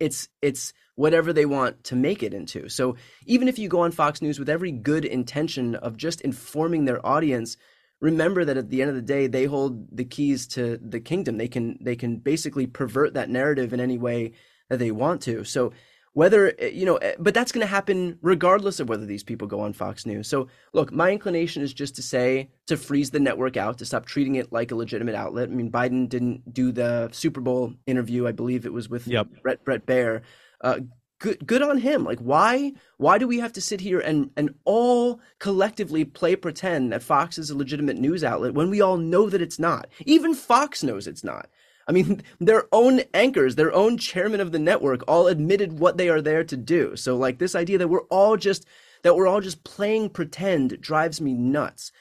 [0.00, 2.68] it's, it's, whatever they want to make it into.
[2.68, 6.84] So even if you go on Fox News with every good intention of just informing
[6.84, 7.56] their audience,
[8.00, 11.38] remember that at the end of the day they hold the keys to the kingdom.
[11.38, 14.32] They can they can basically pervert that narrative in any way
[14.68, 15.44] that they want to.
[15.44, 15.72] So
[16.14, 19.48] whether eh, you know eh, but that's going to happen regardless of whether these people
[19.48, 20.28] go on Fox News.
[20.28, 24.04] So look, my inclination is just to say to freeze the network out, to stop
[24.04, 25.48] treating it like a legitimate outlet.
[25.48, 29.28] I mean, Biden didn't do the Super Bowl interview, I believe it was with yep.
[29.42, 30.22] Brett Bret Baier
[30.62, 30.80] uh,
[31.22, 32.04] good good on him.
[32.04, 36.92] Like why why do we have to sit here and and all collectively play pretend
[36.92, 39.88] that fox is a legitimate news outlet when we all know that it's not?
[40.04, 41.48] Even fox knows it's not.
[41.88, 46.08] I mean their own anchors their own chairman of the network all admitted what they
[46.08, 46.96] are there to do.
[46.96, 48.66] So like this idea that we're all just
[49.02, 51.92] that we're all just playing pretend drives me nuts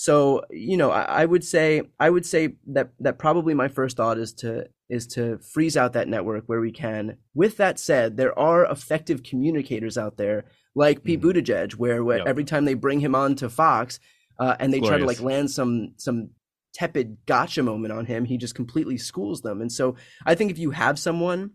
[0.00, 3.96] so you know I, I would say i would say that that probably my first
[3.96, 7.18] thought is to is to freeze out that network where we can.
[7.34, 11.24] With that said, there are effective communicators out there like Pete mm.
[11.24, 12.26] Buttigieg, where, where yep.
[12.26, 14.00] every time they bring him on to Fox
[14.38, 14.90] uh, and they Glorious.
[14.90, 16.30] try to like land some some
[16.74, 19.60] tepid gotcha moment on him, he just completely schools them.
[19.60, 21.52] And so I think if you have someone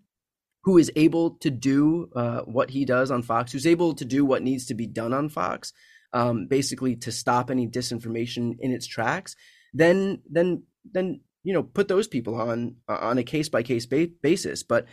[0.64, 4.26] who is able to do uh, what he does on Fox, who's able to do
[4.26, 5.74] what needs to be done on Fox,
[6.14, 9.36] um, basically to stop any disinformation in its tracks,
[9.74, 14.64] then then then you know put those people on on a case by case basis
[14.64, 14.86] but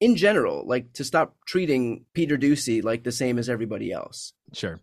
[0.00, 4.80] in general like to stop treating peter doocy like the same as everybody else sure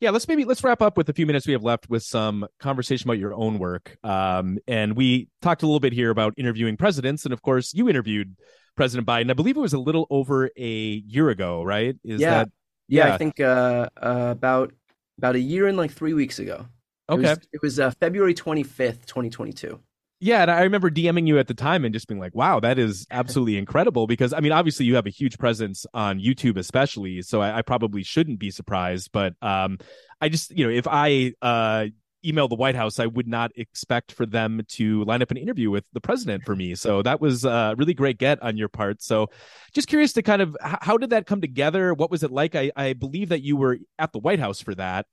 [0.00, 2.46] Yeah, let's maybe let's wrap up with a few minutes we have left with some
[2.60, 3.98] conversation about your own work.
[4.04, 7.88] Um, and we talked a little bit here about interviewing presidents, and of course, you
[7.88, 8.36] interviewed
[8.76, 9.28] President Biden.
[9.28, 11.96] I believe it was a little over a year ago, right?
[12.04, 12.30] Is yeah.
[12.30, 12.48] that
[12.86, 14.72] yeah, yeah, I think uh, uh, about
[15.18, 16.66] about a year and like three weeks ago.
[17.10, 19.80] Okay, it was, it was uh, February twenty fifth, twenty twenty two.
[20.20, 22.78] Yeah, and I remember DMing you at the time and just being like, "Wow, that
[22.78, 27.22] is absolutely incredible." Because I mean, obviously, you have a huge presence on YouTube, especially,
[27.22, 29.10] so I, I probably shouldn't be surprised.
[29.12, 29.78] But um,
[30.20, 31.86] I just, you know, if I uh
[32.24, 35.70] email the White House, I would not expect for them to line up an interview
[35.70, 36.74] with the president for me.
[36.74, 39.02] So that was a really great get on your part.
[39.02, 39.28] So
[39.72, 41.94] just curious to kind of how did that come together?
[41.94, 42.54] What was it like?
[42.54, 45.06] I, I believe that you were at the White House for that.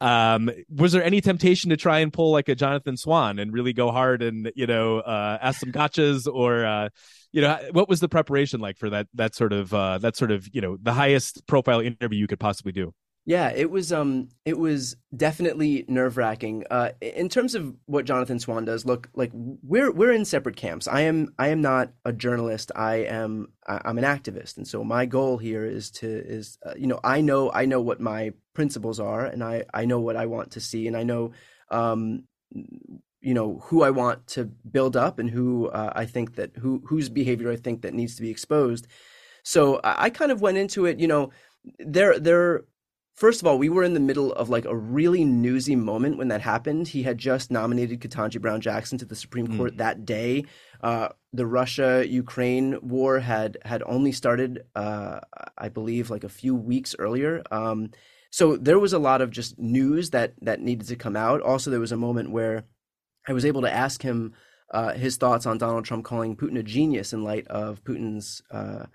[0.00, 3.72] Um, was there any temptation to try and pull like a Jonathan Swan and really
[3.72, 6.88] go hard and you know uh, ask some gotchas or uh,
[7.30, 10.32] you know what was the preparation like for that that sort of uh, that sort
[10.32, 12.92] of you know the highest profile interview you could possibly do?
[13.24, 16.64] Yeah, it was um it was definitely nerve wracking.
[16.68, 20.88] Uh, in terms of what Jonathan Swan does, look like we're we're in separate camps.
[20.88, 22.72] I am I am not a journalist.
[22.74, 26.88] I am I'm an activist, and so my goal here is to is uh, you
[26.88, 30.26] know I know I know what my principles are, and I I know what I
[30.26, 31.30] want to see, and I know
[31.70, 36.56] um you know who I want to build up, and who uh, I think that
[36.56, 38.88] who whose behavior I think that needs to be exposed.
[39.44, 41.30] So I, I kind of went into it, you know.
[41.78, 42.64] There, there
[43.14, 46.28] First of all, we were in the middle of like a really newsy moment when
[46.28, 46.88] that happened.
[46.88, 49.56] He had just nominated Ketanji Brown Jackson to the Supreme mm.
[49.56, 50.44] Court that day.
[50.82, 55.20] Uh, the Russia Ukraine war had had only started, uh,
[55.58, 57.42] I believe, like a few weeks earlier.
[57.50, 57.90] Um,
[58.30, 61.42] so there was a lot of just news that that needed to come out.
[61.42, 62.64] Also, there was a moment where
[63.28, 64.32] I was able to ask him
[64.70, 68.86] uh, his thoughts on Donald Trump calling Putin a genius in light of Putin's uh,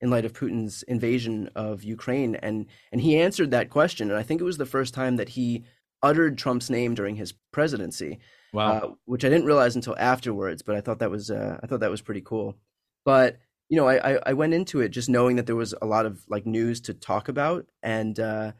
[0.00, 4.22] in light of Putin's invasion of Ukraine, and and he answered that question, and I
[4.22, 5.64] think it was the first time that he
[6.02, 8.18] uttered Trump's name during his presidency.
[8.52, 11.66] Wow, uh, which I didn't realize until afterwards, but I thought that was uh, I
[11.66, 12.56] thought that was pretty cool.
[13.04, 16.06] But you know, I, I went into it just knowing that there was a lot
[16.06, 18.52] of like news to talk about, and uh,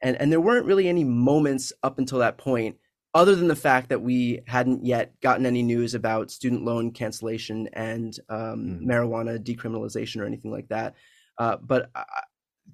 [0.00, 2.76] and and there weren't really any moments up until that point
[3.14, 7.68] other than the fact that we hadn't yet gotten any news about student loan cancellation
[7.72, 8.82] and um, mm.
[8.82, 10.94] marijuana decriminalization or anything like that.
[11.38, 12.04] Uh, but I,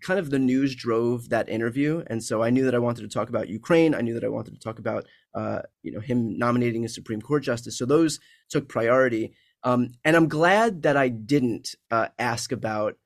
[0.01, 3.09] kind of the news drove that interview, and so I knew that I wanted to
[3.09, 3.95] talk about Ukraine.
[3.95, 7.21] I knew that I wanted to talk about uh, you know him nominating a Supreme
[7.21, 7.77] Court justice.
[7.77, 12.97] So those took priority, um, and I'm glad that I didn't uh, ask about.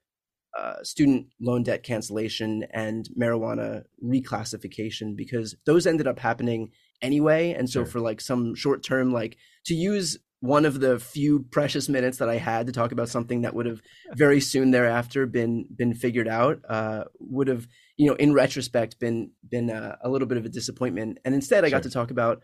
[0.54, 6.70] Uh, student loan debt cancellation and marijuana reclassification because those ended up happening
[7.02, 7.52] anyway.
[7.52, 7.86] And so sure.
[7.86, 9.36] for like some short term, like
[9.66, 13.42] to use one of the few precious minutes that I had to talk about something
[13.42, 13.80] that would have
[14.14, 19.30] very soon thereafter been been figured out uh, would have you know in retrospect been
[19.48, 21.18] been a, a little bit of a disappointment.
[21.24, 21.78] And instead, I sure.
[21.78, 22.42] got to talk about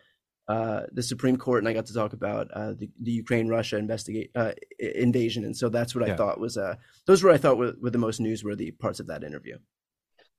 [0.48, 3.76] uh, the Supreme Court and I got to talk about uh, the, the Ukraine Russia
[3.76, 5.44] investigate uh, invasion.
[5.44, 6.14] And so that's what yeah.
[6.14, 9.08] I thought was uh, those were I thought were, were the most newsworthy parts of
[9.08, 9.58] that interview.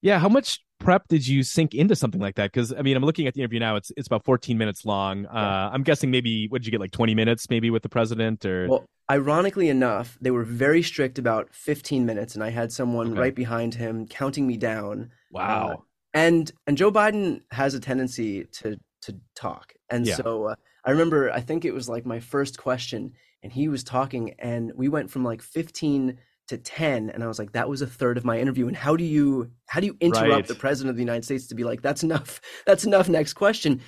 [0.01, 2.51] Yeah, how much prep did you sink into something like that?
[2.51, 5.25] Because I mean, I'm looking at the interview now; it's it's about 14 minutes long.
[5.25, 8.45] Uh, I'm guessing maybe what did you get like 20 minutes, maybe with the president,
[8.45, 13.11] or well, ironically enough, they were very strict about 15 minutes, and I had someone
[13.11, 13.19] okay.
[13.19, 15.11] right behind him counting me down.
[15.31, 15.69] Wow.
[15.69, 15.75] Uh,
[16.13, 20.15] and and Joe Biden has a tendency to to talk, and yeah.
[20.15, 23.83] so uh, I remember I think it was like my first question, and he was
[23.83, 26.17] talking, and we went from like 15
[26.49, 28.95] to 10 and i was like that was a third of my interview and how
[28.95, 30.47] do you how do you interrupt right.
[30.47, 33.81] the president of the united states to be like that's enough that's enough next question.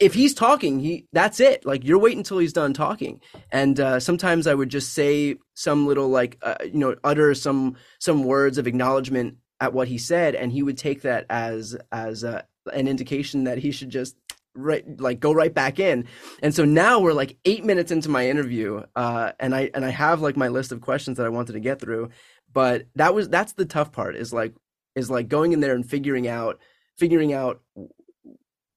[0.00, 1.66] If he's talking he that's it.
[1.66, 3.20] Like you're waiting until he's done talking.
[3.50, 7.76] And uh, sometimes i would just say some little like uh, you know utter some
[7.98, 12.22] some words of acknowledgement at what he said and he would take that as as
[12.22, 14.16] uh, an indication that he should just
[14.54, 16.06] right like go right back in.
[16.42, 19.90] And so now we're like eight minutes into my interview uh and i and i
[19.90, 22.10] have like my list of questions that i wanted to get through
[22.52, 24.54] but that was that's the tough part is like
[24.94, 26.58] is like going in there and figuring out
[26.96, 27.60] figuring out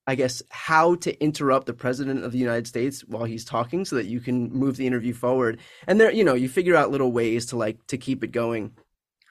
[0.06, 3.96] i guess how to interrupt the president of the united states while he's talking so
[3.96, 5.58] that you can move the interview forward.
[5.86, 8.72] And there you know you figure out little ways to like to keep it going.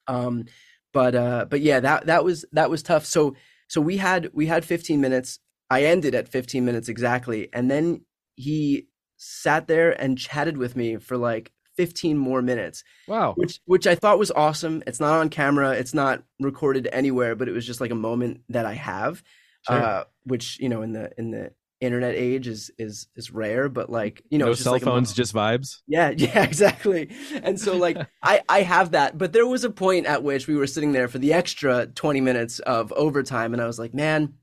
[0.08, 0.45] Um
[0.93, 3.06] but uh but yeah that that was that was tough.
[3.06, 3.36] So
[3.67, 5.39] so we had we had 15 minutes
[5.71, 7.47] I ended at 15 minutes exactly.
[7.53, 8.01] And then
[8.36, 12.84] he sat there and chatted with me for like 15 more minutes.
[13.07, 13.34] Wow.
[13.38, 14.84] Which which I thought was awesome.
[14.86, 18.41] It's not on camera, it's not recorded anywhere, but it was just like a moment
[18.49, 19.24] that I have.
[19.65, 19.78] Sure.
[19.78, 23.89] Uh, which, you know, in the in the internet age is is is rare, but
[23.89, 25.78] like, you know, no cell like phones, just vibes.
[25.88, 27.11] Yeah, yeah, exactly.
[27.43, 30.57] And so like I I have that, but there was a point at which we
[30.57, 34.34] were sitting there for the extra 20 minutes of overtime and I was like, man,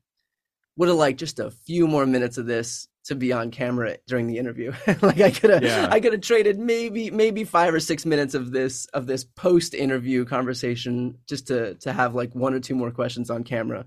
[0.79, 4.27] would have liked just a few more minutes of this to be on camera during
[4.27, 4.71] the interview.
[5.01, 5.89] like I could have, yeah.
[5.91, 9.73] I could have traded maybe maybe five or six minutes of this of this post
[9.73, 13.85] interview conversation just to to have like one or two more questions on camera.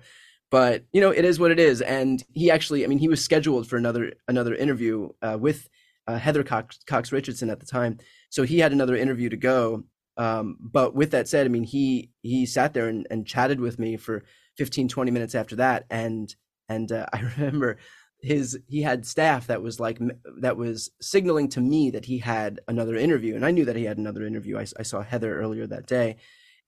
[0.51, 1.81] But you know, it is what it is.
[1.81, 5.71] And he actually, I mean, he was scheduled for another another interview uh, with
[6.07, 9.85] uh, Heather Cox, Cox Richardson at the time, so he had another interview to go.
[10.19, 13.79] Um, but with that said, I mean, he he sat there and, and chatted with
[13.79, 14.25] me for
[14.59, 16.35] 15, 20 minutes after that, and
[16.73, 17.79] and uh, I remember
[18.21, 19.99] his he had staff that was like
[20.41, 23.85] that was signaling to me that he had another interview and i knew that he
[23.85, 24.57] had another interview.
[24.57, 26.17] I, I saw heather earlier that day.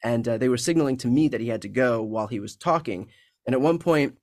[0.03, 2.57] And uh, they were signaling to me that he had to go while he was
[2.57, 3.09] talking.
[3.47, 4.19] And at one point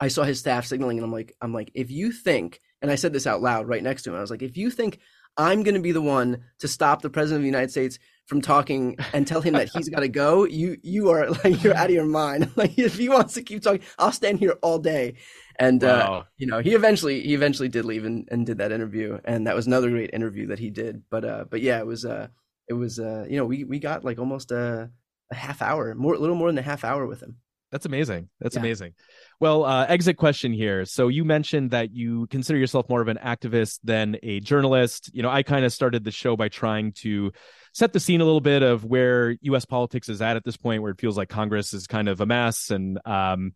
[0.00, 2.94] i saw his staff signaling and i'm like i'm like if you think and i
[2.94, 4.16] said this out loud right next to him.
[4.16, 5.00] I was like if you think
[5.38, 8.42] i'm going to be the one to stop the president of the united states from
[8.42, 11.86] talking and tell him that he's got to go, you you are like you're out
[11.86, 12.52] of your mind.
[12.58, 15.14] Like if he wants to keep talking, I'll stand here all day.
[15.60, 16.14] And uh, wow.
[16.18, 19.46] uh, you know, he eventually he eventually did leave and, and did that interview, and
[19.46, 21.02] that was another great interview that he did.
[21.08, 22.28] But uh, but yeah, it was uh,
[22.68, 24.90] it was uh, you know, we we got like almost a,
[25.30, 27.36] a half hour, more a little more than a half hour with him.
[27.70, 28.28] That's amazing.
[28.40, 28.60] That's yeah.
[28.60, 28.94] amazing.
[29.40, 30.84] Well, uh, exit question here.
[30.86, 35.10] So you mentioned that you consider yourself more of an activist than a journalist.
[35.12, 37.30] You know, I kind of started the show by trying to
[37.74, 39.66] set the scene a little bit of where U.S.
[39.66, 42.26] politics is at at this point, where it feels like Congress is kind of a
[42.26, 43.52] mess, and um,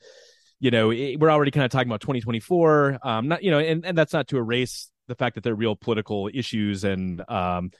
[0.60, 2.98] you know, it, we're already kind of talking about 2024.
[3.02, 5.56] Um, not you know, and and that's not to erase the fact that there are
[5.56, 7.70] real political issues and um,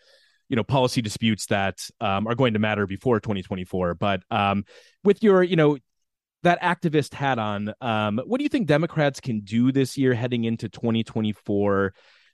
[0.49, 4.64] you know policy disputes that um, are going to matter before 2024 but um,
[5.03, 5.78] with your you know
[6.43, 10.45] that activist hat on um, what do you think democrats can do this year heading
[10.45, 11.93] into 2024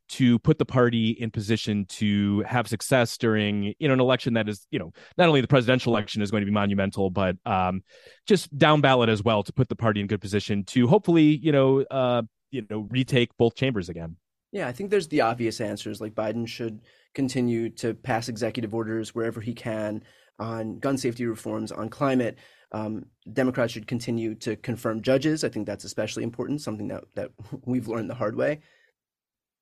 [0.08, 4.48] to put the party in position to have success during you know an election that
[4.48, 7.82] is you know not only the presidential election is going to be monumental but um,
[8.26, 11.52] just down ballot as well to put the party in good position to hopefully you
[11.52, 14.16] know uh, you know retake both chambers again?
[14.52, 16.80] Yeah i think there's the obvious answers like biden should
[17.14, 20.02] continue to pass executive orders wherever he can
[20.38, 22.38] on gun safety reforms on climate
[22.72, 25.44] um, democrats should continue to confirm judges.
[25.44, 27.30] I think that's especially important something that, that
[27.64, 28.60] we've learned the hard way.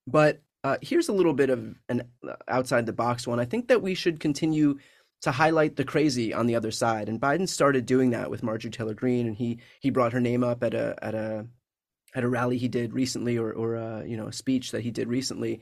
[0.07, 3.39] But uh, here's a little bit of an uh, outside the box one.
[3.39, 4.79] I think that we should continue
[5.23, 8.71] to highlight the crazy on the other side, and Biden started doing that with Marjorie
[8.71, 11.47] Taylor Greene, and he he brought her name up at a at a
[12.15, 14.83] at a rally he did recently, or or a, uh, you know a speech that
[14.83, 15.61] he did recently,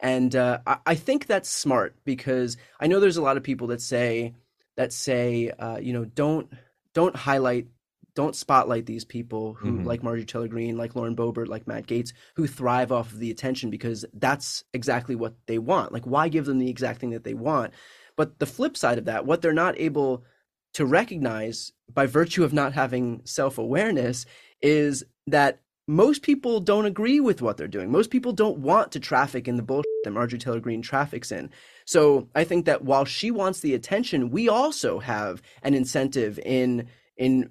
[0.00, 3.68] and uh, I, I, think that's smart because I know there's a lot of people
[3.68, 4.34] that say
[4.76, 6.50] that say uh, you know don't
[6.96, 7.66] don't highlight
[8.14, 9.86] don't spotlight these people who mm-hmm.
[9.86, 13.30] like Marjorie Taylor Greene, like Lauren Boebert, like Matt Gaetz, who thrive off of the
[13.30, 15.92] attention because that's exactly what they want.
[15.92, 17.74] Like, why give them the exact thing that they want?
[18.16, 20.24] But the flip side of that, what they're not able
[20.72, 24.24] to recognize by virtue of not having self awareness
[24.62, 27.90] is that most people don't agree with what they're doing.
[27.90, 31.50] Most people don't want to traffic in the bullshit that Marjorie Taylor Greene traffics in.
[31.84, 36.88] So I think that while she wants the attention, we also have an incentive in
[37.16, 37.50] in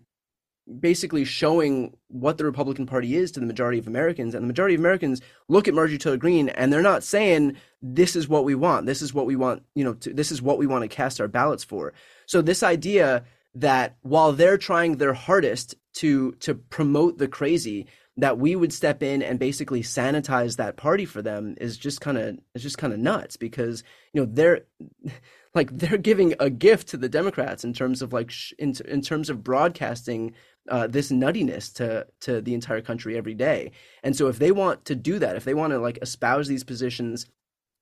[0.79, 4.33] basically showing what the Republican Party is to the majority of Americans.
[4.33, 8.15] And the majority of Americans look at Marjorie Taylor Greene and they're not saying, this
[8.15, 8.87] is what we want.
[8.87, 11.21] This is what we want, you know, to, this is what we want to cast
[11.21, 11.93] our ballots for.
[12.25, 13.23] So this idea
[13.53, 17.87] that while they're trying their hardest to to promote the crazy,
[18.17, 22.17] that we would step in and basically sanitize that party for them is just kind
[22.17, 24.61] of it's just kind of nuts because you know they're
[25.53, 29.01] like they're giving a gift to the Democrats in terms of like sh- in in
[29.01, 30.33] terms of broadcasting
[30.69, 33.71] uh, this nuttiness to to the entire country every day.
[34.03, 36.63] And so if they want to do that, if they want to like espouse these
[36.63, 37.25] positions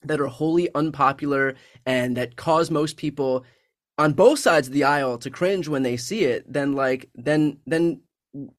[0.03, 1.55] that are wholly unpopular
[1.85, 3.45] and that cause most people
[3.97, 7.57] on both sides of the aisle to cringe when they see it, then like then
[7.65, 8.01] then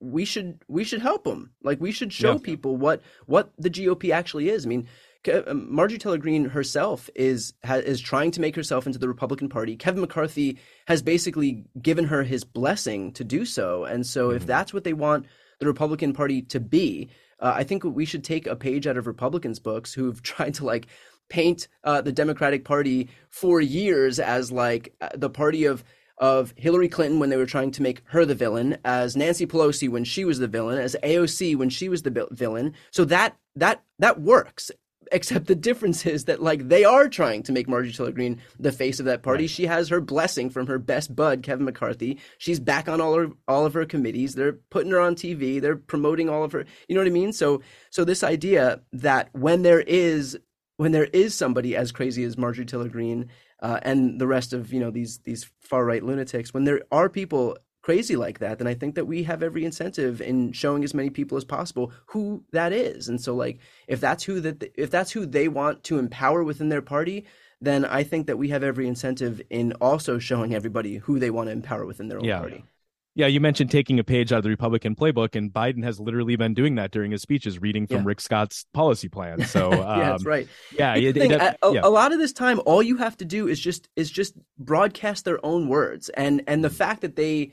[0.00, 1.50] we should we should help them.
[1.62, 2.38] Like we should show yeah.
[2.42, 4.64] people what what the GOP actually is.
[4.64, 4.86] I mean,
[5.46, 9.76] um, Marjorie Taylor Greene herself is is trying to make herself into the Republican Party.
[9.76, 14.36] Kevin McCarthy has basically given her his blessing to do so, and so mm-hmm.
[14.36, 15.26] if that's what they want
[15.60, 17.08] the Republican Party to be,
[17.40, 20.64] uh, I think we should take a page out of Republicans' books who've tried to
[20.64, 20.86] like
[21.28, 25.82] paint uh, the Democratic Party for years as like uh, the party of
[26.18, 29.88] of Hillary Clinton when they were trying to make her the villain, as Nancy Pelosi
[29.88, 32.74] when she was the villain, as AOC when she was the villain.
[32.90, 34.70] So that that that works
[35.12, 38.72] except the difference is that like they are trying to make Marjorie Taylor Greene the
[38.72, 39.44] face of that party.
[39.44, 39.50] Right.
[39.50, 42.18] She has her blessing from her best bud Kevin McCarthy.
[42.38, 44.34] She's back on all her all of her committees.
[44.34, 45.60] They're putting her on TV.
[45.60, 46.64] They're promoting all of her.
[46.88, 47.32] You know what I mean?
[47.32, 50.38] So so this idea that when there is
[50.76, 53.28] when there is somebody as crazy as Marjorie Taylor Greene
[53.64, 57.08] uh, and the rest of you know these these far right lunatics, when there are
[57.08, 60.94] people crazy like that, then I think that we have every incentive in showing as
[60.94, 63.08] many people as possible who that is.
[63.08, 63.58] And so like
[63.88, 67.24] if that's who that if that's who they want to empower within their party,
[67.60, 71.48] then I think that we have every incentive in also showing everybody who they want
[71.48, 72.40] to empower within their own Yeah.
[72.40, 72.64] party.
[73.16, 76.34] Yeah, you mentioned taking a page out of the Republican playbook, and Biden has literally
[76.34, 78.02] been doing that during his speeches, reading from Yeah.
[78.06, 79.44] Rick Scott's policy plan.
[79.46, 80.48] So, um, yeah, that's right.
[80.76, 81.80] yeah, it- thing, it- a, a- yeah.
[81.84, 85.24] a lot of this time, all you have to do is just is just broadcast
[85.24, 87.52] their own words, and and the fact that they,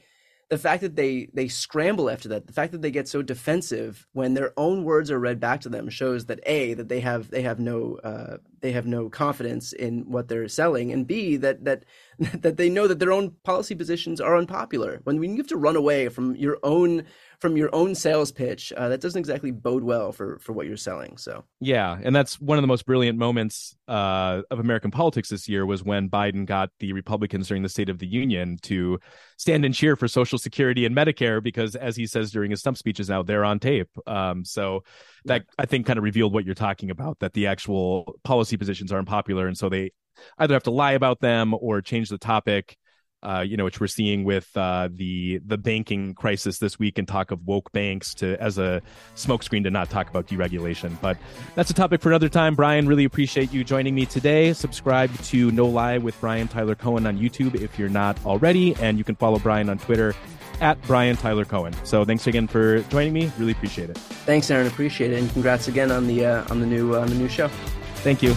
[0.52, 4.06] the fact that they they scramble after that, the fact that they get so defensive
[4.12, 7.32] when their own words are read back to them shows that a that they have
[7.32, 11.64] they have no uh, they have no confidence in what they're selling, and b that
[11.64, 11.86] that
[12.20, 15.00] that they know that their own policy positions are unpopular.
[15.06, 17.06] When when you have to run away from your own
[17.42, 20.78] from your own sales pitch, uh, that doesn't exactly bode well for for what you're
[20.78, 21.18] selling.
[21.18, 21.44] So.
[21.60, 25.66] Yeah, and that's one of the most brilliant moments uh, of American politics this year
[25.66, 29.00] was when Biden got the Republicans during the State of the Union to
[29.38, 32.78] stand and cheer for Social Security and Medicare because, as he says during his stump
[32.78, 33.90] speeches, now they're on tape.
[34.06, 34.84] Um, so
[35.26, 38.92] that I think kind of revealed what you're talking about that the actual policy positions
[38.94, 39.92] are unpopular, and so they
[40.38, 42.78] either have to lie about them or change the topic.
[43.24, 47.08] Uh, you know, which we're seeing with uh, the the banking crisis this week and
[47.08, 48.82] talk of woke banks to as a
[49.16, 51.00] smokescreen to not talk about deregulation.
[51.02, 51.18] But
[51.54, 52.56] that's a topic for another time.
[52.56, 54.54] Brian, really appreciate you joining me today.
[54.54, 58.98] Subscribe to No Lie with Brian Tyler Cohen on YouTube if you're not already, and
[58.98, 60.16] you can follow Brian on Twitter
[60.62, 61.74] at Brian Tyler Cohen.
[61.84, 63.32] So thanks again for joining me.
[63.38, 63.98] Really appreciate it.
[63.98, 64.68] Thanks, Aaron.
[64.68, 67.30] Appreciate it, and congrats again on the uh, on the new uh, on the new
[67.30, 67.50] show.
[67.98, 68.36] Thank you.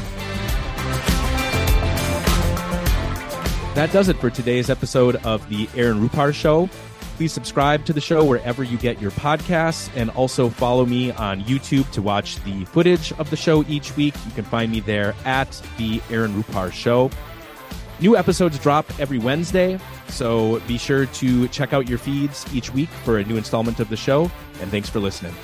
[3.75, 6.69] That does it for today's episode of the Aaron Rupar Show.
[7.17, 11.43] Please subscribe to the show wherever you get your podcasts and also follow me on
[11.43, 14.15] YouTube to watch the footage of the show each week.
[14.27, 17.11] You can find me there at the Aaron Rupar Show.
[18.01, 22.89] New episodes drop every Wednesday, so be sure to check out your feeds each week
[22.89, 24.31] for a new installment of the show.
[24.61, 25.35] And thanks for listening.